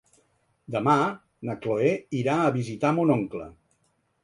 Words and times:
Demà 0.75 0.95
na 1.51 1.57
Chloé 1.65 1.93
irà 2.23 2.39
a 2.47 2.51
visitar 2.59 2.95
mon 3.01 3.15
oncle. 3.21 3.49